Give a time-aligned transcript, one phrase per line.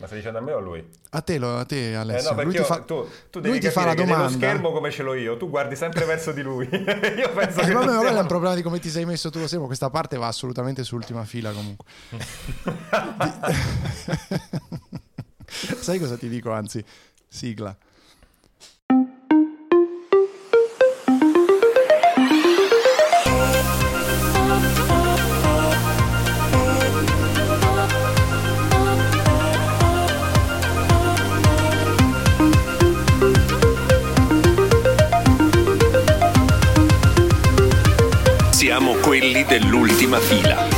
[0.00, 0.88] Ma stai dicendo a me o a lui?
[1.10, 2.30] A te, lo, a te Alessio.
[2.30, 4.16] Eh no, lui ti fa, tu, tu devi lui ti fa la domanda.
[4.26, 6.68] nello schermo come ce l'ho io, tu guardi sempre verso di lui.
[6.70, 9.04] io penso Eh, che vabbè, non vabbè, sia- è un problema di come ti sei
[9.04, 9.66] messo tu lo schermo.
[9.66, 11.84] Questa parte va assolutamente sull'ultima fila comunque.
[15.80, 16.52] Sai cosa ti dico?
[16.52, 16.84] Anzi,
[17.26, 17.76] sigla.
[38.68, 40.68] Siamo quelli dell'ultima fila.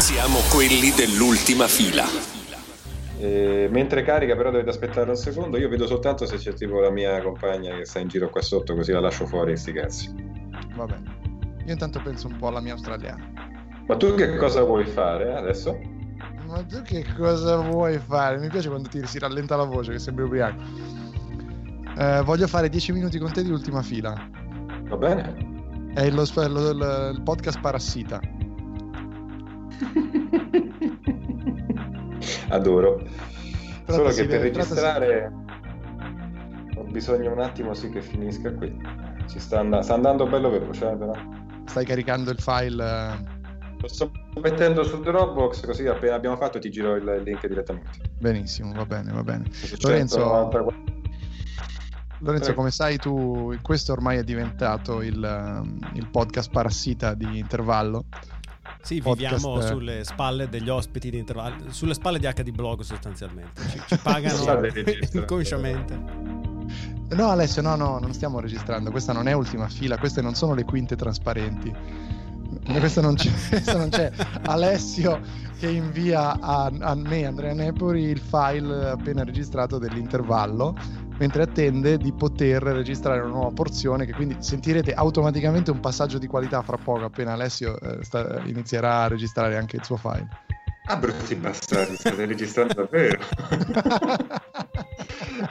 [0.00, 2.04] Siamo quelli dell'ultima fila.
[3.18, 6.90] Eh, mentre carica però dovete aspettare un secondo, io vedo soltanto se c'è tipo la
[6.90, 10.40] mia compagna che sta in giro qua sotto, così la lascio fuori sti cazzi.
[10.74, 11.20] Va bene.
[11.64, 13.28] Io intanto penso un po' alla mia australiana.
[13.86, 15.78] Ma tu che cosa vuoi fare adesso?
[16.46, 18.38] Ma tu che cosa vuoi fare?
[18.38, 20.62] Mi piace quando ti si rallenta la voce, che sembri ubriaco.
[21.96, 24.14] Eh, voglio fare 10 minuti con te di ultima fila.
[24.84, 25.50] Va bene?
[25.94, 26.24] È lo,
[26.72, 28.20] lo- il podcast Parassita.
[32.48, 33.02] Adoro.
[33.86, 35.32] Solo che per registrare
[36.76, 38.74] ho bisogno un attimo sì che finisca qui.
[39.28, 41.12] Ci sta, and- sta andando bello veloce, eh, però.
[41.66, 42.84] Stai caricando il file.
[42.84, 43.40] eh,
[43.80, 47.90] Lo sto mettendo su Dropbox così appena abbiamo fatto ti giro il link direttamente.
[48.18, 49.44] Benissimo, va bene, va bene.
[49.80, 51.00] Lorenzo, 194.
[52.20, 52.58] Lorenzo, Prego.
[52.58, 58.04] come sai tu, questo ormai è diventato il, um, il podcast Parassita di Intervallo.
[58.80, 59.66] Sì, Podcast, viviamo eh.
[59.66, 63.60] sulle spalle degli ospiti di intervallo, sulle spalle di HD Blog sostanzialmente.
[63.68, 64.66] Ci, ci pagano
[65.12, 66.51] inconsciamente.
[67.14, 68.90] No, Alessio, no, no, non stiamo registrando.
[68.90, 71.74] Questa non è ultima fila, queste non sono le quinte trasparenti.
[72.78, 74.10] Questo non c'è, questo non c'è.
[74.44, 75.20] Alessio
[75.58, 80.74] che invia a, a me, Andrea Nepori, il file appena registrato dell'intervallo,
[81.18, 86.26] mentre attende di poter registrare una nuova porzione, che quindi sentirete automaticamente un passaggio di
[86.26, 90.28] qualità fra poco, appena Alessio eh, sta- inizierà a registrare anche il suo file.
[90.86, 93.20] Ah, brutti bastardi, state registrando davvero?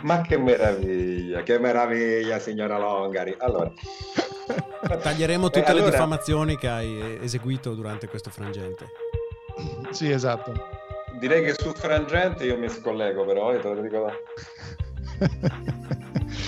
[0.02, 3.36] Ma che meraviglia, che meraviglia, signora Longari.
[3.40, 3.72] Allora,
[5.02, 8.86] Taglieremo tutte Eh, le allora- diffamazioni che hai eseguito durante questo frangente.
[9.92, 10.54] sì, esatto.
[11.20, 14.12] direi che su Frangente io mi scollego però, io te lo dico.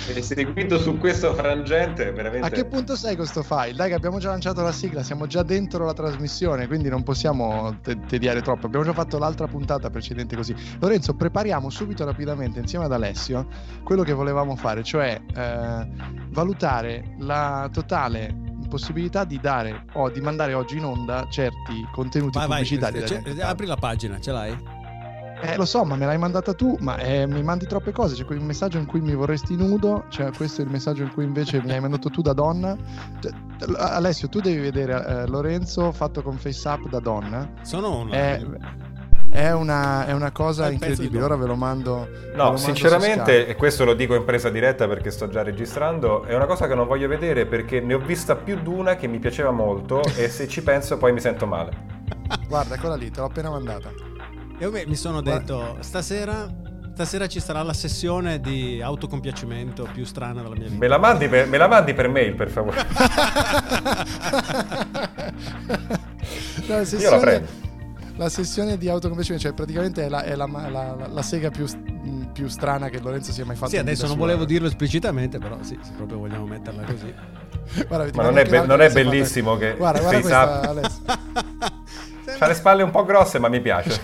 [0.05, 2.45] E seguito su questo frangente, veramente...
[2.45, 3.73] A che punto sei con sto file?
[3.73, 7.77] Dai, che abbiamo già lanciato la sigla, siamo già dentro la trasmissione, quindi non possiamo
[7.81, 8.65] te- tediare troppo.
[8.65, 10.53] Abbiamo già fatto l'altra puntata precedente così.
[10.79, 13.47] Lorenzo, prepariamo subito rapidamente insieme ad Alessio
[13.83, 15.87] quello che volevamo fare, cioè eh,
[16.29, 22.47] valutare la totale possibilità di dare o di mandare oggi in onda certi contenuti Vai,
[22.47, 22.99] vai, pubblicitari.
[23.03, 23.47] c'è- Identità.
[23.47, 24.72] apri la pagina, ce l'hai?
[25.43, 28.15] Eh, lo so, ma me l'hai mandata tu, ma eh, mi mandi troppe cose.
[28.15, 31.25] C'è quel messaggio in cui mi vorresti nudo, cioè questo è il messaggio in cui
[31.25, 32.75] invece mi hai mandato tu da donna.
[33.19, 33.31] Cioè,
[33.77, 37.49] Alessio, tu devi vedere eh, Lorenzo fatto con face up da donna.
[37.61, 38.13] Sono una...
[38.13, 38.41] È,
[39.33, 41.23] è una, è una cosa È incredibile.
[41.23, 42.07] Ora ve lo mando.
[42.09, 45.41] ve lo No, mando sinceramente, e questo lo dico in presa diretta perché sto già
[45.41, 48.95] registrando, è una cosa che non voglio vedere perché ne ho vista più di una
[48.95, 51.71] che mi piaceva molto e se ci penso poi mi sento male.
[52.47, 53.89] Guarda, eccola lì, te l'ho appena mandata.
[54.63, 56.47] Io mi sono detto, stasera,
[56.93, 60.77] stasera ci sarà la sessione di autocompiacimento più strana della mia vita.
[60.79, 62.77] Me la mandi per, me la mandi per mail, per favore.
[66.65, 67.47] No, la Io sessione- la prendo.
[68.15, 71.65] La sessione di autoconvincimento, cioè praticamente è la, è la, la- la- la sega più,
[71.65, 73.71] mh, più strana che Lorenzo sia mai fatto.
[73.71, 74.19] Sì, adesso non sua.
[74.25, 77.13] volevo dirlo esplicitamente, però sì, se proprio vogliamo metterla così.
[77.87, 80.19] Guarda, Ma non è, be- non è bellissimo che Guarda, guarda
[80.71, 81.71] questa,
[82.35, 82.45] up- Alessio.
[82.45, 83.99] Ha le spalle un po' grosse, ma mi piace.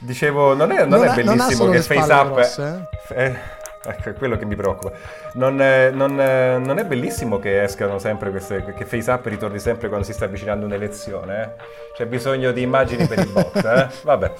[0.00, 2.32] Dicevo, non è, non Non è ha- non bellissimo solo che face spalle up.
[2.34, 3.34] grosse, eh,
[3.84, 4.92] ecco, è quello che mi preoccupa.
[5.34, 8.64] Non è, non non è bellissimo che escano sempre queste.
[8.76, 11.42] che face up ritorni sempre quando si sta avvicinando un'elezione.
[11.42, 11.48] Eh?
[11.96, 13.56] C'è bisogno di immagini per il bot.
[13.56, 13.88] Eh?
[14.04, 14.32] Vabbè.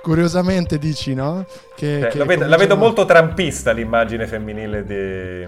[0.00, 1.44] Curiosamente dici, no?
[1.76, 5.46] Che, Eh, che la, vedo, la vedo molto trampista l'immagine femminile di,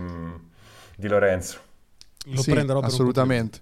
[0.94, 1.56] di Lorenzo.
[2.26, 3.60] Lo Sì, prenderò per un assolutamente.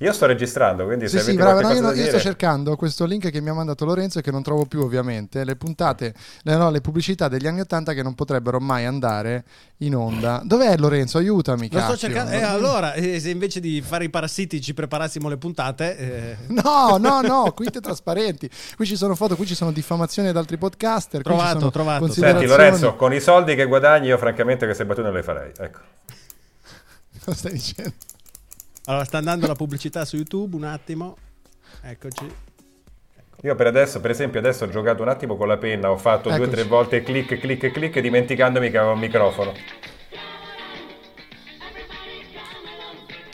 [0.00, 2.20] Io sto registrando, quindi sì, se sì, avete bravo, no, io, da io sto dire...
[2.20, 5.56] cercando questo link che mi ha mandato Lorenzo e che non trovo più ovviamente, le
[5.56, 9.44] puntate, le, no, le pubblicità degli anni 80 che non potrebbero mai andare
[9.78, 10.42] in onda.
[10.44, 11.16] Dov'è Lorenzo?
[11.18, 12.32] Aiutami, Lo sto cercando.
[12.32, 16.96] E allora, eh, se invece di fare i parassiti ci preparassimo le puntate, eh, No,
[16.98, 18.50] no, no, quinte trasparenti.
[18.76, 21.22] Qui ci sono foto, qui ci sono diffamazioni ad altri podcaster.
[21.22, 22.08] qui ci Trovato, sono trovato.
[22.08, 22.46] Senti.
[22.46, 25.52] Lorenzo, con i soldi che guadagni io francamente queste battute non le farei.
[25.56, 25.78] Ecco.
[27.24, 27.94] Cosa stai dicendo?
[28.86, 30.56] Allora sta andando la pubblicità su YouTube.
[30.56, 31.16] Un attimo,
[31.82, 32.26] eccoci.
[33.42, 36.28] Io per adesso, per esempio, adesso ho giocato un attimo con la penna, ho fatto
[36.30, 36.50] due o Eccoci.
[36.52, 39.52] tre volte clic, clic, clic, dimenticandomi che avevo il microfono.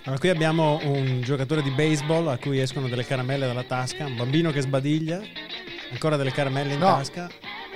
[0.04, 4.16] Allora, qui abbiamo un giocatore di baseball a cui escono delle caramelle dalla tasca, un
[4.16, 5.20] bambino che sbadiglia,
[5.92, 6.86] ancora delle caramelle in No.
[6.86, 7.30] tasca.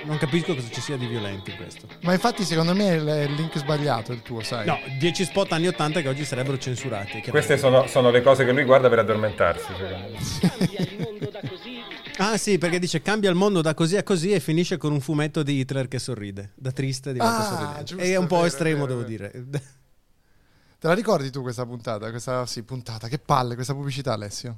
[0.07, 1.85] Non capisco cosa ci sia di violento in questo.
[2.01, 4.65] Ma infatti secondo me è il, link sbagliato il tuo, sai?
[4.65, 7.21] No, 10 spot anni 80 che oggi sarebbero censurati.
[7.27, 9.65] Queste sono, sono le cose che lui guarda per addormentarsi.
[12.19, 15.01] Ah sì, perché dice cambia il mondo da così a così e finisce con un
[15.01, 16.51] fumetto di Hitler che sorride.
[16.55, 17.83] Da triste diventa Ah, sorridente.
[17.83, 19.31] giusto, è un po' vero, estremo, vero, devo è dire.
[20.79, 22.09] Te la ricordi tu questa puntata?
[22.09, 24.57] Questa sì, puntata, che palle questa pubblicità, Alessio.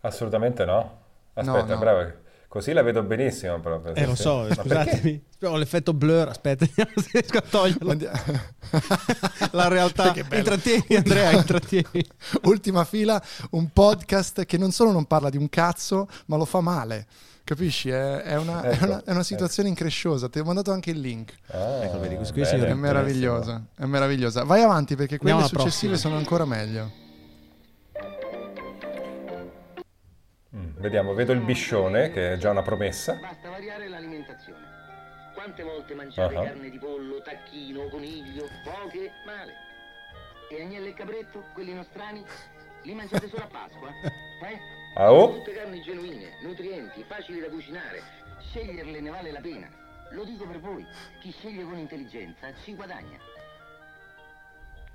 [0.00, 1.00] Assolutamente no.
[1.34, 1.78] Aspetta, No, no.
[1.78, 2.12] bravo.
[2.52, 3.94] Così la vedo benissimo proprio.
[3.94, 4.56] Eh, lo so, sì.
[4.58, 5.24] Ma scusatemi.
[5.44, 7.96] Ho l'effetto blur, aspetta, se riesco a toglierlo.
[9.52, 10.12] La realtà.
[10.12, 10.36] Che bello.
[10.36, 12.04] Intrattieni, Andrea, intrattieni.
[12.44, 13.18] Ultima fila,
[13.52, 17.06] un podcast che non solo non parla di un cazzo, ma lo fa male.
[17.42, 17.88] Capisci?
[17.88, 20.28] È, è una, è Ecco, una- è una situazione incresciosa.
[20.28, 21.34] Ti ho mandato anche il link.
[21.46, 23.64] Ah, Ecco, vedi, qui bene, È È meravigliosa.
[23.74, 24.44] È meravigliosa.
[24.44, 25.62] Vai avanti perché quelle successive
[25.92, 25.96] prossima.
[25.96, 27.00] sono ancora meglio.
[30.54, 33.14] Mm, Vediamo, vedo il biscione che è già una promessa.
[33.14, 34.80] Basta variare l'alimentazione.
[35.34, 36.42] Quante volte mangiate Ah.
[36.42, 38.46] carne di pollo, tacchino, coniglio?
[38.62, 39.52] Poche, male.
[40.50, 42.22] E agnello e capretto, quelli nostrani,
[42.82, 43.88] li mangiate solo a Pasqua?
[44.42, 44.58] Eh?
[44.96, 45.34] Ah, oh?
[45.36, 48.02] Tutte carni genuine, nutrienti, facili da cucinare.
[48.40, 49.68] Sceglierle ne vale la pena.
[50.10, 50.84] Lo dico per voi,
[51.20, 53.18] chi sceglie con intelligenza ci guadagna.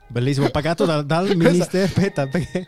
[0.07, 1.86] Bellissimo, pagato da- dal ministero.
[1.86, 2.65] Aspetta, perché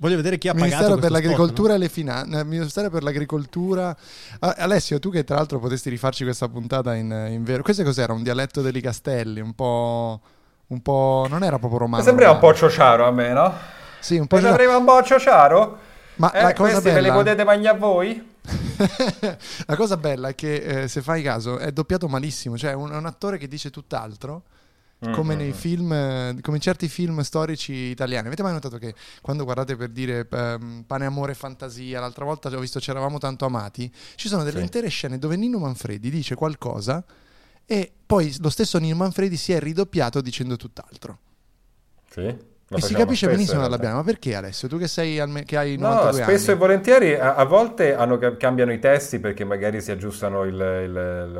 [0.00, 2.38] voglio vedere chi ha Ministero pagato per spot, l'agricoltura e le finanze.
[2.40, 3.96] eh, Ministero per l'agricoltura.
[4.40, 7.62] Ah, Alessio, tu che tra l'altro potesti rifarci questa puntata in, in vero.
[7.62, 8.12] Questo cos'era?
[8.12, 10.20] Un dialetto degli Castelli, un po'.
[10.68, 11.26] Un po'.
[11.28, 12.02] Non era proprio romano.
[12.02, 13.54] Mi sembrava un po' ciociaro a me, no?
[14.00, 14.38] Sì, un po'.
[14.38, 15.78] Poi avremo un po' ciociaro?
[16.16, 18.28] Ma Eh, la cosa questi ve bella- potete mangiare voi?
[19.66, 22.56] la cosa bella è che, eh, se fai caso, è doppiato malissimo.
[22.56, 24.42] Cioè, è un, è un attore che dice tutt'altro.
[25.12, 28.26] Come nei film, eh, come in certi film storici italiani.
[28.26, 32.48] Avete mai notato che quando guardate per dire ehm, Pane, Amore e Fantasia, l'altra volta
[32.54, 34.64] ho visto C'eravamo tanto amati, ci sono delle Sì.
[34.64, 37.02] intere scene dove Nino Manfredi dice qualcosa
[37.64, 41.18] e poi lo stesso Nino Manfredi si è ridoppiato dicendo tutt'altro.
[42.10, 42.22] Sì.
[42.22, 43.78] lo e si capisce spesso, benissimo dalla.
[43.78, 43.94] Biana.
[43.96, 44.68] Ma perché Alessio?
[44.68, 46.60] Tu che sei alme- che hai No, 92 spesso e anni.
[46.60, 51.32] volentieri a, a volte hanno- cambiano i testi perché magari si aggiustano il, il- il-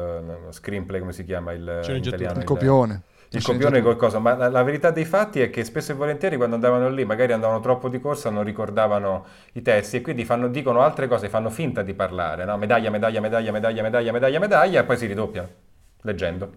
[0.46, 2.38] lo screenplay, come si chiama il, in italiano?
[2.38, 3.02] Il copione.
[3.32, 3.80] Il copione sceneggiatura.
[3.80, 7.04] qualcosa, ma la, la verità dei fatti è che spesso e volentieri quando andavano lì,
[7.04, 11.28] magari andavano troppo di corsa, non ricordavano i testi e quindi fanno- dicono altre cose,
[11.28, 12.56] fanno finta di parlare, no?
[12.56, 15.48] Medaglia, medaglia, medaglia, medaglia, medaglia, medaglia, medaglia, e poi si ridoppiano,
[16.02, 16.52] leggendo.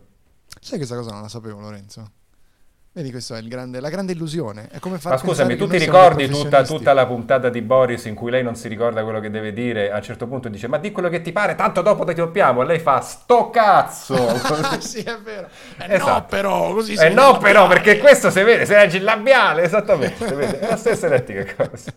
[0.60, 2.12] Sai questa cosa non la sapevo, Lorenzo?
[2.96, 4.68] Vedi, questa è il grande- la grande illusione.
[4.70, 8.14] È come far Ma scusami, tu ti ricordi tutta, tutta la puntata di Boris in
[8.14, 9.92] cui lei non si ricorda quello che deve dire?
[9.92, 12.62] A un certo punto dice, ma di quello che ti pare, tanto dopo ti doppiamo.
[12.62, 14.16] E lei fa, sto cazzo!
[14.80, 15.48] Sì, è vero.
[15.80, 16.26] Eh no, Esatto.
[16.30, 20.28] però, così Eh sei no, però, perché questo si vede, se leggi il labiale, esattamente,
[20.28, 21.92] si vede, è la stessa identica cosa.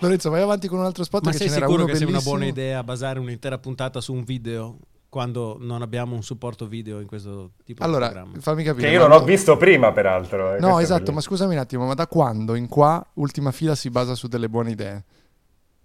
[0.00, 1.96] Lorenzo, vai avanti con un altro spot Ma che sei ce n'era sicuro uno che
[1.96, 2.36] sia una bellissimo.
[2.36, 4.76] buona idea basare un'intera puntata su un video
[5.08, 8.40] quando non abbiamo un supporto video in questo tipo Allora, di programma?
[8.40, 8.86] fammi capire.
[8.88, 10.54] Che io non ho visto prima, peraltro.
[10.54, 13.88] eh, No, esatto, ma scusami un attimo, ma da quando in qua ultima fila si
[13.90, 15.04] basa su delle buone idee?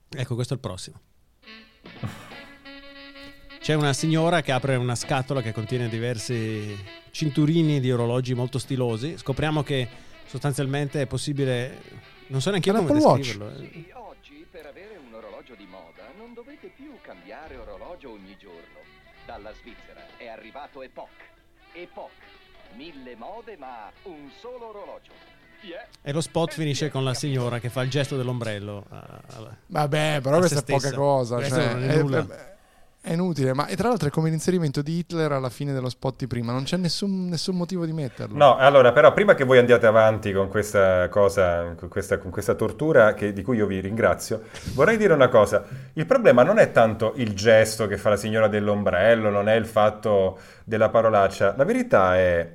[0.10, 1.00] Ecco, questo è il prossimo.
[3.62, 6.75] C'è una signora che apre una scatola che contiene diversi
[7.12, 9.18] cinturini di orologi molto stilosi.
[9.18, 9.88] Scopriamo che
[10.25, 11.78] sostanzialmente è possibile.
[12.28, 13.18] Non so neanche io come l'Apple Watch.
[13.22, 13.60] descriverlo.
[13.62, 13.94] eh.
[13.94, 18.80] Oggi per avere un orologio di moda non dovete più cambiare orologio ogni giorno.
[19.31, 21.07] Dalla Svizzera è arrivato Epoch.
[21.71, 22.11] Epoch.
[22.75, 25.13] Mille mode ma un solo orologio.
[25.61, 25.88] Yeah.
[26.01, 28.83] E lo spot finisce con la signora che fa il gesto dell'ombrello.
[28.89, 31.35] a- alla- Vabbè, però A questa è poca cosa.
[31.38, 32.27] Questo cioè, non è nulla.
[33.03, 36.17] È inutile, ma e tra l'altro è come l'inserimento di Hitler alla fine dello spot
[36.20, 38.38] di prima, non c'è nessun, nessun motivo di metterlo.
[38.38, 42.53] No, allora, però, prima che voi andiate avanti con questa cosa, con questa, con questa
[42.53, 44.43] tortura che- di cui io vi ringrazio,
[44.74, 45.65] vorrei dire una cosa.
[45.93, 49.65] Il problema non è tanto il gesto che fa la signora dell'ombrello, non è il
[49.65, 51.55] fatto della parolaccia.
[51.58, 52.50] La verità è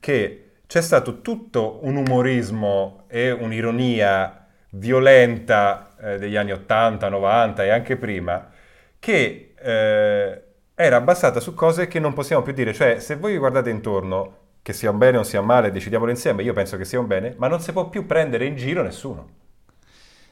[0.00, 7.70] che c'è stato tutto un umorismo e un'ironia violenta eh, degli anni 80, 90 e
[7.70, 8.50] anche prima,
[8.98, 10.42] che eh,
[10.74, 12.72] era basata su cose che non possiamo più dire.
[12.72, 16.10] Cioè, se voi vi guardate intorno, che sia un bene o sia un male, decidiamolo
[16.10, 18.82] insieme, io penso che sia un bene, ma non si può più prendere in giro
[18.82, 19.40] nessuno.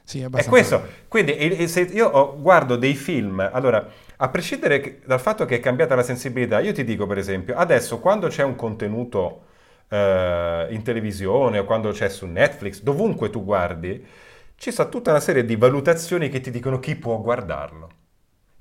[0.03, 0.83] Sì, è È questo.
[1.09, 5.45] Quindi e- e se io ho- guardo dei film, allora, a prescindere che- dal fatto
[5.45, 9.45] che è cambiata la sensibilità, io ti dico per esempio, adesso quando c'è un contenuto
[9.93, 14.05] eh, in televisione o quando c'è su Netflix, dovunque tu guardi,
[14.57, 17.89] ci sta tutta una serie di valutazioni che ti dicono chi può guardarlo.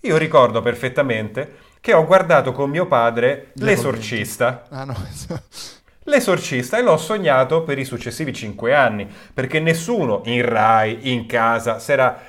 [0.01, 4.63] Io ricordo perfettamente che ho guardato con mio padre Gli L'Esorcista.
[4.70, 4.96] Ah no,
[6.03, 11.77] L'esorcista e l'ho sognato per i successivi cinque anni, perché nessuno in Rai, in casa,
[11.79, 12.20] si era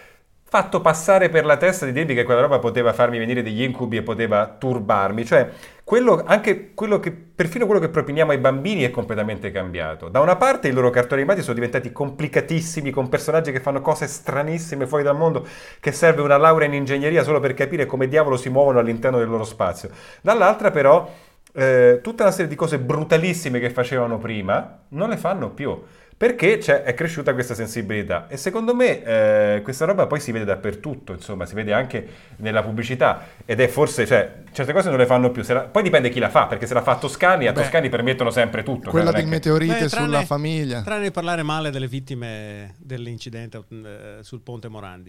[0.43, 3.97] fatto passare per la testa di dirmi che quella roba poteva farmi venire degli incubi
[3.97, 5.25] e poteva turbarmi.
[5.25, 5.51] Cioè,
[5.91, 10.09] quello, anche quello che, perfino quello che propiniamo ai bambini è completamente cambiato.
[10.09, 14.07] Da una parte i loro cartoni animati sono diventati complicatissimi, con personaggi che fanno cose
[14.07, 15.45] stranissime fuori dal mondo,
[15.81, 19.29] che serve una laurea in ingegneria solo per capire come diavolo si muovono all'interno del
[19.29, 19.91] loro spazio.
[20.23, 21.13] Dall'altra però
[21.55, 25.77] eh, tutta una serie di cose brutalissime che facevano prima non le fanno più
[26.21, 30.45] perché c'è- è cresciuta questa sensibilità e secondo me eh, questa roba poi si vede
[30.45, 35.07] dappertutto insomma si vede anche nella pubblicità ed è forse cioè certe cose non le
[35.07, 37.63] fanno più la- poi dipende chi la fa perché se la fa Toscani a Beh,
[37.63, 40.83] Toscani permettono sempre tutto quella del che- meteorite Beh, tranne- sulla famiglia.
[40.83, 45.09] Tranne di parlare male delle vittime dell'incidente eh, sul ponte Morandi.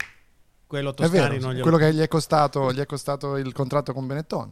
[0.65, 1.61] Quello Toscani vero, non glielo...
[1.63, 4.49] quello che gli è, costato, gli è costato il contratto con Benetton.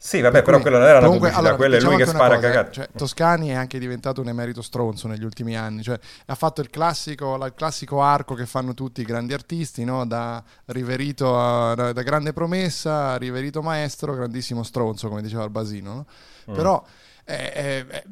[0.00, 1.96] Sì vabbè Per però cui- quella non era una comunque, pubblicità allora, quella è lui
[1.96, 5.08] diciamo che spara una a cosa, cagare Cioè, Toscani è anche diventato un emerito stronzo
[5.08, 5.82] negli ultimi anni.
[5.82, 9.82] Cioè, ha fatto il classico, la- il classico arco che fanno tutti i grandi artisti,
[9.84, 10.06] no?
[10.06, 15.92] da Riverito a, da, da grande promessa, Riverito maestro, grandissimo stronzo, come diceva il Basino.
[15.94, 16.06] no?
[16.52, 16.54] Mm.
[16.54, 16.84] Però,
[17.24, 18.04] eh, eh, eh,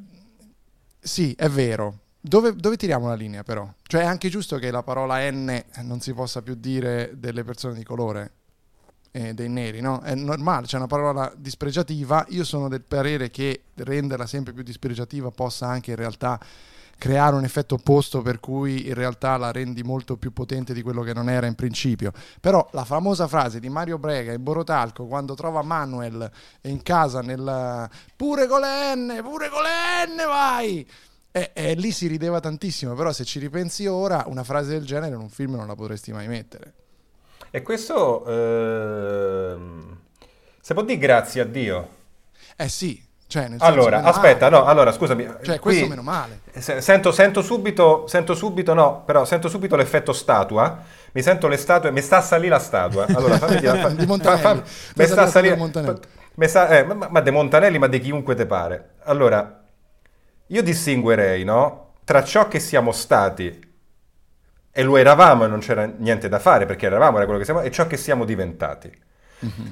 [0.98, 1.98] sì, è vero.
[2.20, 3.68] Dove, dove tiriamo la linea però?
[3.84, 7.74] Cioè è anche giusto che la parola N non si possa più dire delle persone
[7.74, 8.32] di colore,
[9.16, 10.02] eh, dei neri, no?
[10.02, 12.26] È normale, c'è una parola dispregiativa.
[12.28, 16.38] Io sono del parere che renderla sempre più dispregiativa possa anche in realtà
[16.98, 21.00] creare un effetto opposto per cui in realtà la rendi molto più potente di quello
[21.00, 22.12] che non era in principio.
[22.42, 26.30] Però la famosa frase di Mario Brega in Borotalco quando trova Manuel
[26.62, 30.86] in casa nel pure con le N, pure con le N vai!
[31.32, 35.14] E, e lì si rideva tantissimo, però se ci ripensi ora, una frase del genere
[35.14, 36.85] in un film non la potresti mai mettere.
[37.50, 39.96] E questo ehm,
[40.60, 41.88] se può dire grazie a Dio
[42.56, 44.62] Eh sì, cioè allora aspetta male.
[44.62, 46.40] no allora scusami Cioè, qui- questo meno male.
[46.58, 50.82] Se- Sento, sento subito, sento subito, no, però sento subito l'effetto statua.
[51.12, 53.06] Mi sento le statue, mi sta a salire la statua.
[53.14, 54.40] Allora, fammi dire, fa- Di Montanelli.
[54.42, 54.62] fa- fa-
[54.96, 55.56] mi sta a salire,
[56.48, 58.94] sta- eh, ma, ma De Montanelli, ma di chiunque te pare.
[59.04, 59.62] Allora,
[60.46, 63.65] io distinguerei, no, tra ciò che siamo stati
[64.78, 67.62] e lo eravamo e non c'era niente da fare perché eravamo, era quello che siamo,
[67.62, 68.92] e ciò che siamo diventati.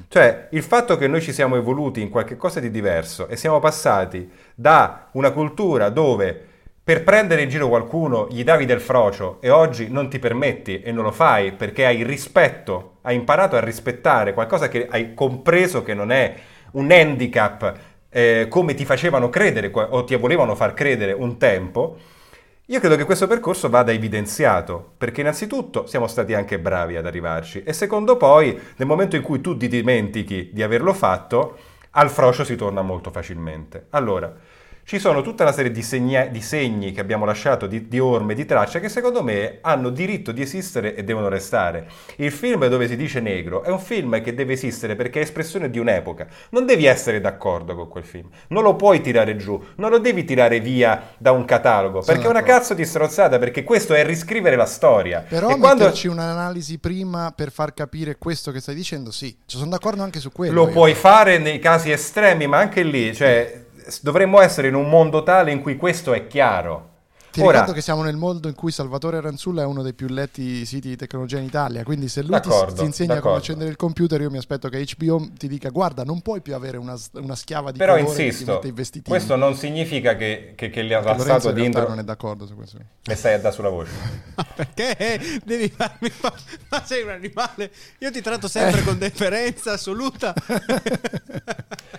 [0.07, 3.59] Cioè, il fatto che noi ci siamo evoluti in qualche cosa di diverso e siamo
[3.59, 6.43] passati da una cultura dove
[6.83, 10.91] per prendere in giro qualcuno gli davi del frocio e oggi non ti permetti e
[10.91, 15.93] non lo fai perché hai rispetto, hai imparato a rispettare qualcosa che hai compreso che
[15.93, 16.33] non è
[16.71, 17.73] un handicap
[18.09, 21.97] eh, come ti facevano credere o ti volevano far credere un tempo,
[22.67, 27.61] io credo che questo percorso vada evidenziato, perché innanzitutto siamo stati anche bravi ad arrivarci
[27.61, 31.57] e secondo poi nel momento in cui tu ti dimentichi di averlo fatto,
[31.91, 33.85] al frocio si torna molto facilmente.
[33.91, 34.33] Allora,
[34.85, 38.35] ci sono tutta una serie di, segna- di segni che abbiamo lasciato, di, di orme,
[38.35, 41.87] di tracce, che secondo me hanno diritto di esistere e devono restare.
[42.17, 45.71] Il film dove si dice negro è un film che deve esistere perché è espressione
[45.71, 46.27] di un'epoca.
[46.49, 50.23] Non devi essere d'accordo con quel film, non lo puoi tirare giù, non lo devi
[50.23, 54.55] tirare via da un catalogo, perché è una cazzo di strozzata, perché questo è riscrivere
[54.55, 55.25] la storia.
[55.27, 59.35] Però e quando metterci un'analisi prima per far capire questo che stai dicendo, sì.
[59.47, 60.53] Ci sono d'accordo anche su quello.
[60.53, 60.73] lo io.
[60.73, 63.64] puoi fare nei casi estremi, ma anche lì, cioè,
[64.01, 66.93] dovremmo essere in un mondo tale in cui questo è chiaro.
[67.35, 70.07] Ti Ora- ricordo che siamo nel mondo in cui Salvatore Ranzulla è uno dei più
[70.07, 73.75] letti siti di tecnologia in Italia, quindi se lui ti, ti insegna come accendere il
[73.75, 77.35] computer, io mi aspetto che HBO ti dica guarda, non puoi più avere una, una
[77.35, 78.61] schiava di Però insisto,
[79.03, 81.89] questo non significa che, che, che la, Lorenzo statua di Indro...
[81.89, 82.77] non è d'accordo su questo.
[83.05, 83.91] E stai a dare sulla voce.
[84.55, 86.33] Perché devi farmi fa-
[86.69, 87.69] Ma sei un animale.
[87.99, 88.83] Io ti tratto sempre Eh.
[88.83, 90.33] con deferenza assoluta.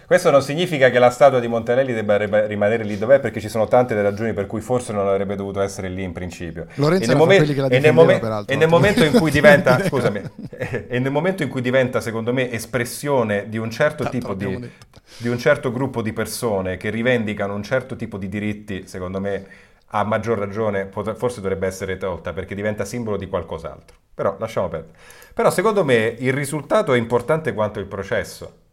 [0.07, 3.49] Questo non significa che la statua di Montanelli debba re- rimanere lì dov'è, perché ci
[3.49, 6.67] sono tante ragioni per cui forse non avrebbe avrebbe dovuto essere lì in principio.
[6.75, 9.31] Lorenzo e nel, momen- quelli che la e nel momen- e nel momento in cui
[9.31, 10.23] diventa, scusami,
[10.89, 14.71] e nel momento in cui diventa, secondo me, espressione di un certo Tanto tipo di,
[15.19, 19.47] di un certo gruppo di persone che rivendicano un certo tipo di diritti, secondo me,
[19.91, 23.97] a maggior ragione, forse dovrebbe essere tolta perché diventa simbolo di qualcos'altro.
[24.15, 24.97] Però lasciamo perdere.
[25.35, 28.65] Però secondo me il risultato è importante quanto il processo.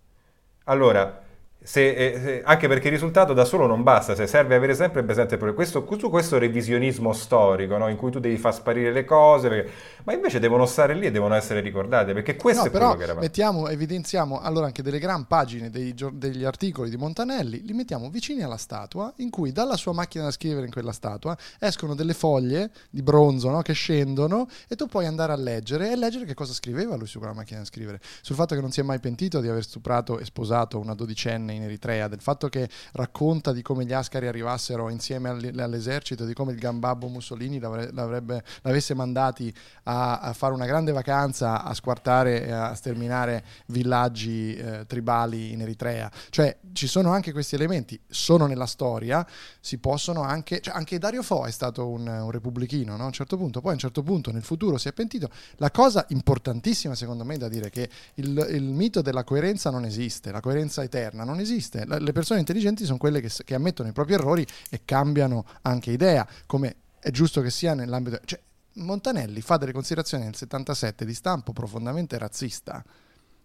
[0.66, 1.23] Allora,
[1.64, 5.04] se, eh, se- anche perché il risultato da solo non basta, se serve avere sempre
[5.04, 7.88] presente proprio questo, su questo revisionismo storico, no?
[7.90, 9.72] in cui tu devi far sparire le cose, perché-
[10.04, 12.98] ma invece devono stare lì e devono essere ricordate, perché questo No, è però quello
[12.98, 13.26] che eravamo.
[13.26, 18.42] mettiamo, evidenziamo allora anche delle gran pagine dei degli articoli di Montanelli, li mettiamo vicini
[18.44, 22.72] alla statua, in cui dalla sua macchina da scrivere in quella statua escono delle foglie
[22.90, 26.52] di bronzo no, che scendono e tu puoi andare a leggere e leggere che cosa
[26.54, 28.00] scriveva lui su quella macchina da scrivere.
[28.22, 31.53] Sul fatto che non si è mai pentito di aver stuprato e sposato una dodicenne
[31.56, 36.34] in Eritrea, del fatto che racconta di come gli ascari arrivassero insieme all- all'esercito, di
[36.34, 41.74] come il gambabbo Mussolini l'avre- l'avrebbe, l'avesse mandati a, a fare una grande vacanza a
[41.74, 46.12] squartare e a sterminare villaggi eh, tribali in Eritrea.
[46.30, 49.26] Cioè ci sono anche questi elementi, sono nella storia,
[49.60, 50.60] si possono anche...
[50.62, 53.04] Cioè, anche Dario Fo è stato un, un repubblichino no?
[53.04, 55.30] a un certo punto, poi a un certo punto nel futuro si è pentito.
[55.58, 60.32] La cosa importantissima secondo me da dire che il, il mito della coerenza non esiste,
[60.32, 61.43] la coerenza eterna non esiste.
[61.86, 65.92] La- le persone intelligenti sono quelle che, che ammettono i propri errori e cambiano anche
[65.92, 68.20] idea, come è giusto che sia nell'ambito...
[68.26, 68.40] Cioè,
[68.76, 72.84] Montanelli fa delle considerazioni nel 77 di stampo profondamente razzista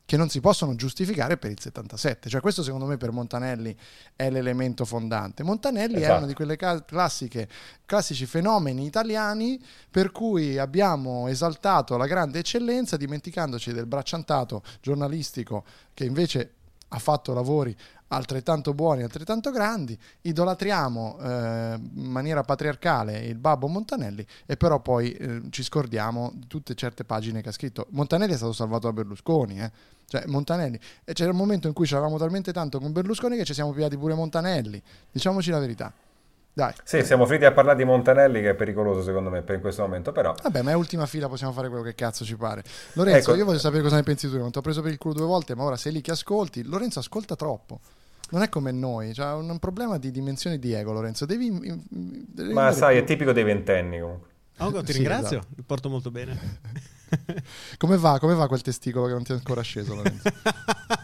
[0.07, 2.31] che non si possono giustificare per il 77.
[2.31, 3.77] Cioè questo secondo me per Montanelli
[4.17, 5.43] è l'elemento fondante.
[5.43, 6.17] Montanelli è Esatto.
[6.17, 7.47] una di quelle ca- classiche,
[7.85, 15.63] classici fenomeni italiani per cui abbiamo esaltato la grande eccellenza dimenticandoci del bracciantato giornalistico
[15.93, 16.53] che invece
[16.89, 17.77] ha fatto lavori
[18.09, 25.13] altrettanto buoni, altrettanto grandi, idolatriamo eh, in maniera patriarcale il babbo Montanelli e però poi
[25.13, 27.87] eh, ci scordiamo di tutte certe pagine che ha scritto.
[27.91, 29.71] Montanelli è stato salvato da Berlusconi, eh.
[30.07, 33.45] Cioè, Montanelli, e c'era un momento in cui ci avevamo talmente tanto con Berlusconi che
[33.45, 34.83] ci siamo pigliati pure Montanelli.
[35.13, 35.93] Diciamoci la verità.
[36.59, 36.73] Dai.
[36.83, 39.83] Sì, siamo finiti a parlare di Montanelli che è pericoloso secondo me per in questo
[39.83, 40.35] momento, però...
[40.43, 42.65] Vabbè, ma è ultima fila, possiamo fare quello che cazzo ci pare.
[42.95, 43.39] Lorenzo, Ecco.
[43.39, 44.39] io voglio sapere cosa ne pensi tu.
[44.39, 46.65] Non ti ho preso per il culo due volte, ma ora sei lì che ascolti.
[46.65, 47.79] Lorenzo ascolta troppo.
[48.31, 51.27] Non è come noi, c'ha un, un problema di dimensioni di ego, Lorenzo.
[51.27, 51.49] Devi.
[51.89, 54.29] devi Ma sai, è più- tipico dei ventenni comunque.
[54.59, 55.55] Oh, ti Sì, ringrazio, esatto.
[55.59, 56.61] mi porto molto bene.
[57.79, 58.19] Come va?
[58.19, 60.29] Come va quel testicolo che non ti è ancora sceso, Lorenzo?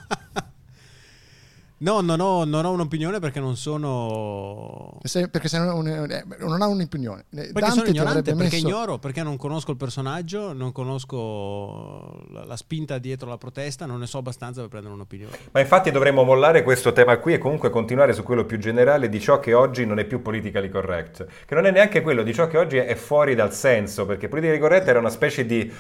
[1.85, 4.99] No, non ho, non ho un'opinione perché non sono...
[5.03, 7.27] Se- perché se non, un- eh, non ha un'opinione.
[7.31, 8.67] Eh, Perché sono Dante ti ignorante, perché messo...
[8.67, 13.99] ignoro, perché non conosco il personaggio, non conosco la, la spinta dietro la protesta, non
[13.99, 15.37] ne so abbastanza per prendere un'opinione.
[15.51, 19.21] Ma infatti dovremmo mollare questo tema qui e comunque continuare su quello più generale di
[19.21, 22.47] ciò che oggi non è più politically correct, che non è neanche quello di ciò
[22.47, 25.71] che oggi è fuori dal senso, perché politically correct era una specie di,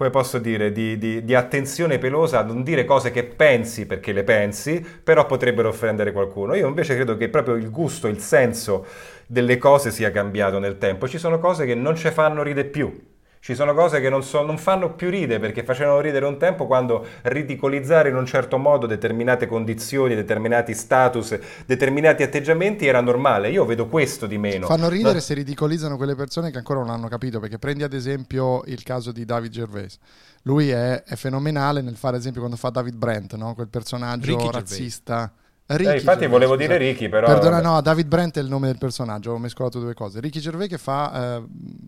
[0.00, 4.12] come posso dire, di, di- di attenzione pelosa a non dire cose che pensi perché
[4.12, 6.54] le pensi, però potrebbero offendere qualcuno.
[6.54, 8.86] Io invece credo che proprio il gusto, il senso
[9.26, 11.06] delle cose sia cambiato nel tempo.
[11.06, 13.09] Ci sono cose che non ci fanno ridere più.
[13.42, 16.66] Ci sono cose che non, so- non fanno più ridere perché facevano ridere un tempo
[16.66, 23.48] quando ridicolizzare in un certo modo determinate condizioni, determinati status, determinati atteggiamenti era normale.
[23.48, 24.66] Io vedo questo di meno.
[24.66, 25.20] Fanno ridere No?
[25.20, 29.10] se ridicolizzano quelle persone che ancora non hanno capito, perché prendi ad esempio il caso
[29.10, 29.98] di David Gervais.
[30.42, 33.54] Lui è, è fenomenale nel fare, ad esempio, quando fa David Brent, no?
[33.54, 34.54] quel personaggio Ricky Gervais.
[34.70, 35.32] razzista.
[35.64, 37.26] Eh, Ricky infatti Gervais, volevo dire Ricky, però...
[37.26, 37.66] Perdona, vabbè.
[37.68, 40.20] no, David Brent è il nome del personaggio, ho mescolato due cose.
[40.20, 41.42] Ricky Gervais che fa, eh,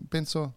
[0.09, 0.53] penso,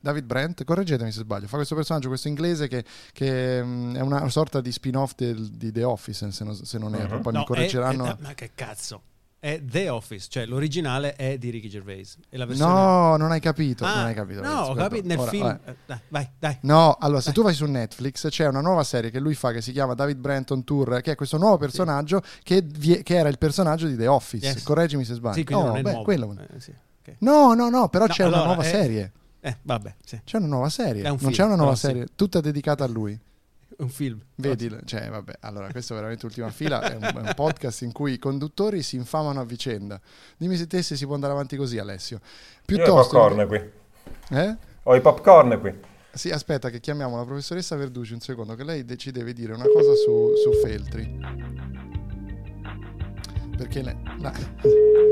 [0.00, 4.28] David Brent, correggetemi se sbaglio, fa questo personaggio, questo inglese che, che, mm, è una
[4.30, 7.22] sorta di spin-off del- di The Office, se non, se non erro, Mhm.
[7.22, 8.04] poi No, mi correggeranno.
[8.06, 9.02] è- è- ma che cazzo?
[9.40, 12.18] È The Office, cioè l'originale è di Ricky Gervais.
[12.30, 12.72] La versione...
[12.72, 14.42] No, non hai capito, Ah, non hai capito.
[14.42, 15.60] No, ho capito nel Ora, film.
[15.64, 16.58] eh, dai, vai, dai.
[16.62, 19.60] No, allora se tu vai su Netflix c'è una nuova serie che lui fa che
[19.62, 23.38] si chiama David Brenton Tour, che è questo nuovo personaggio che, vie- che era il
[23.38, 24.44] personaggio di The Office.
[24.44, 24.62] Yes.
[24.64, 25.34] Correggimi se sbaglio.
[25.36, 26.04] Sì, quindi no, non è beh, nuovo.
[26.04, 26.70] quello- Eh, sì,
[27.06, 27.14] ok.
[27.20, 29.12] no, no, no, però No, c'è una allora, nuova eh, serie.
[29.48, 30.20] Eh, vabbè, sì.
[30.24, 31.02] C'è una nuova serie.
[31.02, 31.86] È un non film, c'è una nuova però sì.
[31.86, 33.18] serie, tutta dedicata a lui.
[33.78, 34.20] Un film.
[34.34, 37.92] Vedi, cioè, vabbè, allora questo è veramente ultima fila, è un, è un podcast in
[37.92, 40.00] cui i conduttori si infamano a vicenda.
[40.36, 42.16] Dimmi se te se si può andare avanti così, Alessio.
[42.16, 43.18] Io ho i Piuttosto...
[43.18, 44.36] popcorn qui.
[44.36, 44.56] Eh?
[44.82, 45.74] Ho i popcorn qui.
[46.10, 49.66] Sì, aspetta che chiamiamo la professoressa Verducci un secondo, che lei ci deve dire una
[49.66, 51.18] cosa su, su Feltri.
[53.56, 53.96] Perché lei...
[54.18, 55.06] la-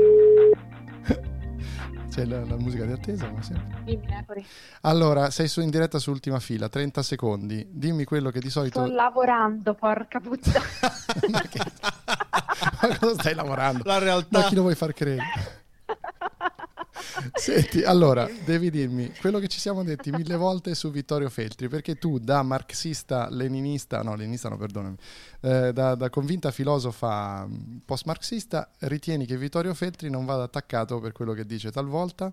[2.17, 3.79] C'è la, la musica di attesa, come sempre.
[3.83, 4.43] Dimmi, Napoli.
[4.81, 7.67] Allora, sei su in diretta su ultima fila, 30 secondi.
[7.69, 8.83] Dimmi quello che di solito...
[8.83, 10.65] Sto lavorando, porca puttana.
[11.29, 11.59] Ma che-
[12.81, 13.83] Ma cosa stai lavorando?
[13.85, 14.39] La realtà.
[14.39, 15.25] Ma chi lo vuoi far credere?
[17.33, 21.95] Senti, allora, devi dirmi quello che ci siamo detti mille volte su Vittorio Feltri, perché
[21.95, 24.95] tu da marxista, leninista, no, leninista no, perdonami,
[25.41, 31.11] eh, da, da convinta filosofa mh, post-marxista, ritieni che Vittorio Feltri non vada attaccato per
[31.11, 32.31] quello che dice talvolta?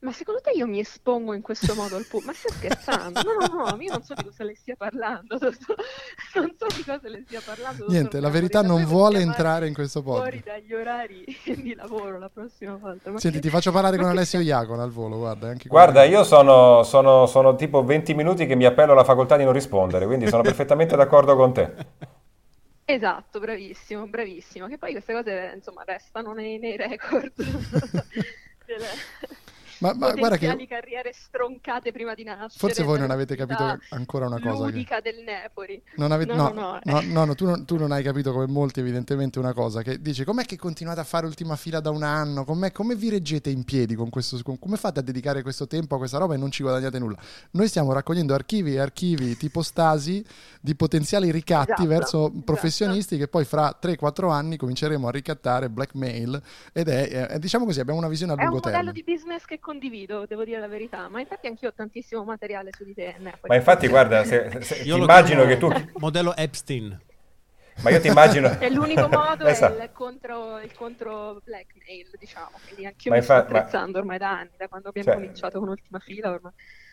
[0.00, 2.26] Ma secondo te io mi espongo in questo modo al pubblico?
[2.30, 3.20] Ma stai scherzando?
[3.22, 5.36] No, no, no, io non so di cosa le stia parlando.
[5.38, 5.76] dottor-
[6.34, 7.86] Non so di cosa le stia parlando.
[7.88, 10.46] Niente, la verità non vuole entrare in questo Fuori podcast.
[10.46, 13.10] dagli orari di lavoro la prossima volta.
[13.10, 15.48] Ma Senti, che- ti faccio parlare ma con che Alessio Iacona al volo, guarda.
[15.48, 19.42] Anche Guarda, io sono, sono- sono tipo 20 minuti che mi appello alla facoltà di
[19.42, 21.74] non rispondere, quindi sono perfettamente d'accordo con te.
[22.84, 24.68] Esatto, bravissimo, bravissimo.
[24.68, 28.86] Che poi queste cose, insomma, restano nei, nei record delle
[29.78, 32.52] Ma, ma guarda che carriere stroncate prima di nascere.
[32.56, 34.64] forse voi non avete capito ancora una cosa.
[34.66, 34.70] Che...
[34.72, 35.80] Ludica del Nepori.
[35.96, 37.24] Non avete- No, no, no, no, no.
[37.24, 40.44] no, tu, non, tu non hai capito come molti evidentemente una cosa che dice com'è
[40.44, 43.94] che continuate a fare ultima fila da un anno com'è, come vi reggete in piedi
[43.94, 46.62] con questo con- come fate a dedicare questo tempo a questa roba e non ci
[46.62, 47.16] guadagnate nulla
[47.52, 50.24] noi stiamo raccogliendo archivi e archivi tipo stasi
[50.60, 52.42] di potenziali ricatti Esatto, verso esatto.
[52.44, 56.40] professionisti che poi fra 3-4 anni cominceremo a ricattare blackmail
[56.72, 59.12] ed è, è- diciamo così abbiamo una visione a È un lungo modello termine di
[59.12, 62.94] business che condivido, devo dire la verità, ma infatti anch'io ho tantissimo materiale su di
[62.94, 63.14] te.
[63.46, 65.70] Ma infatti, guarda, se- se- ti Io lo immagino che tu...
[65.98, 66.98] Modello Epstein.
[67.82, 68.48] Ma io ti immagino...
[68.58, 69.76] È l'unico modo Esatto.
[69.78, 72.50] è il contro, il contro blackmail, diciamo.
[72.64, 75.18] Quindi anch'io Ma mi sto infa- ma- attrezzando ormai da anni, da quando abbiamo Cioè-
[75.20, 76.52] cominciato con Ultima Fila, ormai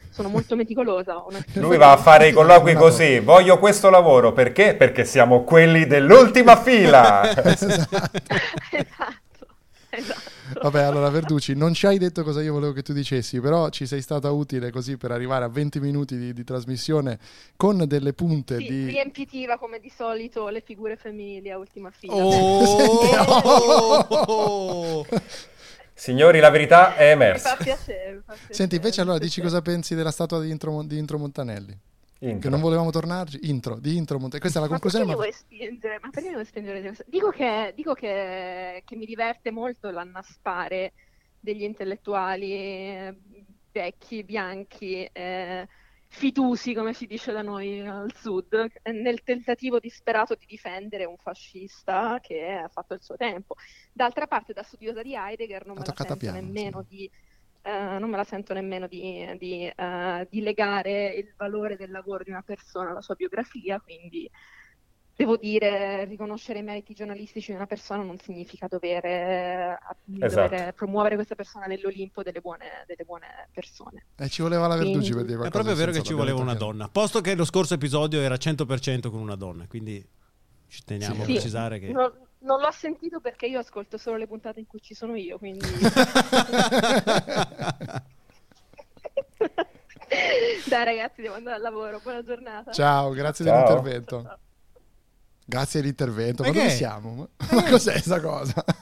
[0.09, 1.23] sono molto meticolosa.
[1.53, 4.75] Lui va a fare i colloqui così, voglio questo lavoro, perché?
[4.75, 7.23] Perché siamo quelli dell'ultima fila.
[8.71, 9.47] esatto,
[9.89, 10.33] esatto.
[10.61, 13.85] Vabbè, allora Verducci, non ci hai detto cosa io volevo che tu dicessi, però ci
[13.85, 17.17] sei stata utile così per arrivare a 20 minuti di, di trasmissione
[17.55, 18.85] con delle punte Sì, di...
[18.85, 22.13] riempitiva come di solito le figure femminili a Ultima Fila.
[22.15, 22.65] Oh!
[25.97, 27.55] Signori, la verità è Mi emersa.
[27.55, 30.49] fa piacere, mi fa piacere, Senti, invece mi allora dici cosa pensi della statua di
[30.49, 31.77] Intro, di Intro Montanelli?
[32.17, 32.49] Che Intro.
[32.49, 33.39] non volevamo tornarci?
[33.49, 34.39] Intro, di Intro Montanelli.
[34.39, 35.25] Questa è la Ma conclusione, perché ma...
[35.25, 35.99] mi vuoi spingere?
[36.01, 36.95] Ma perché mi vuoi spingere?
[37.07, 40.93] Dico che, dico che, che mi diverte molto l'annaspare
[41.39, 43.15] degli intellettuali eh,
[43.71, 45.67] vecchi, bianchi, eh,
[46.07, 52.19] fitusi, come si dice da noi al sud, nel tentativo disperato di difendere un fascista
[52.21, 53.55] che ha fatto il suo tempo.
[53.91, 56.95] D'altra parte, da studiosa di Heidegger non Ha toccata sento piano, nemmeno sì.
[56.95, 57.11] di
[57.65, 62.23] eh, non me la sento nemmeno di, di, eh, di legare il valore del lavoro
[62.23, 64.29] di una persona alla sua biografia, quindi
[65.17, 69.77] devo dire, riconoscere i meriti giornalistici di una persona non significa dover, eh,
[70.19, 70.49] Esatto.
[70.49, 74.07] dover promuovere questa persona nell'Olimpo delle buone, delle buone persone.
[74.17, 76.53] Eh, ci voleva la Verducci Quindi- per dire È proprio vero che ci voleva una
[76.53, 76.89] donna.
[76.89, 80.05] Posto che lo scorso episodio era 100% con una donna, quindi
[80.67, 81.31] ci teniamo a Sì.
[81.31, 81.91] precisare che...
[81.93, 82.11] Non,
[82.45, 85.67] non l'ho sentito perché io ascolto solo le puntate in cui ci sono io, quindi...
[90.67, 92.71] Dai ragazzi, devo andare al lavoro, buona giornata.
[92.71, 93.53] Ciao, grazie Ciao.
[93.53, 94.39] dell'intervento.
[95.45, 96.43] Grazie dell'intervento.
[96.43, 97.29] Ma Ma dove siamo?
[97.51, 98.63] Ma, cos'è questa cosa?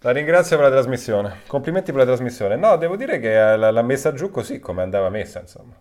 [0.00, 1.40] La ringrazio per la trasmissione.
[1.46, 2.56] Complimenti per la trasmissione.
[2.56, 5.74] No, devo dire che l'ha messa giù così come andava messa, insomma.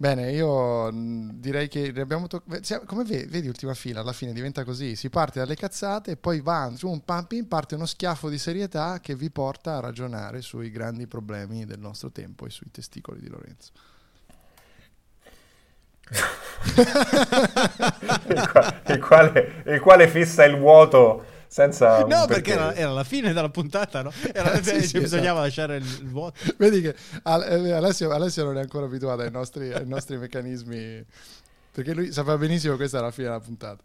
[0.00, 2.86] Bene, io mh, direi che abbiamo toccato.
[2.86, 6.72] Come vedi, ultima fila, alla fine diventa così: si parte dalle cazzate e poi va
[6.74, 11.06] su un pumping, parte uno schiaffo di serietà che vi porta a ragionare sui grandi
[11.06, 13.72] problemi del nostro tempo e sui testicoli di Lorenzo.
[18.28, 23.02] il, qua- il quale, il quale fissa il vuoto senza No, perché era, era la
[23.02, 24.12] fine della puntata, no?
[24.32, 26.38] Era- Sì, cioè, sì, bisognava lasciare il, il vuoto.
[26.56, 31.04] Vedi che eh, Alessio, Alessio non è ancora abituato ai nostri, ai nostri meccanismi,
[31.72, 33.82] perché lui sapeva benissimo che questa era la fine della puntata.